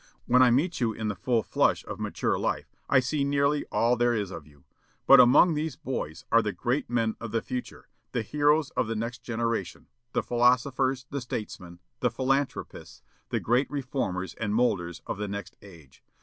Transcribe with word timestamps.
When 0.25 0.41
I 0.41 0.49
meet 0.49 0.79
you 0.81 0.93
in 0.93 1.09
the 1.09 1.15
full 1.15 1.43
flush 1.43 1.85
of 1.85 1.99
mature 1.99 2.39
life, 2.39 2.73
I 2.89 2.99
see 2.99 3.23
nearly 3.23 3.65
all 3.65 3.95
there 3.95 4.15
is 4.15 4.31
of 4.31 4.47
you; 4.47 4.63
but 5.05 5.19
among 5.19 5.53
these 5.53 5.75
boys 5.75 6.25
are 6.31 6.41
the 6.41 6.51
great 6.51 6.89
men 6.89 7.13
of 7.21 7.29
the 7.31 7.43
future, 7.43 7.87
the 8.11 8.23
heroes 8.23 8.71
of 8.71 8.87
the 8.87 8.95
next 8.95 9.21
generation, 9.21 9.85
the 10.13 10.23
philosophers, 10.23 11.05
the 11.11 11.21
statesmen, 11.21 11.81
the 11.99 12.09
philanthropists, 12.09 13.03
the 13.29 13.39
great 13.39 13.69
reformers 13.69 14.33
and 14.33 14.55
moulders 14.55 15.03
of 15.05 15.19
the 15.19 15.27
next 15.27 15.55
age. 15.61 16.01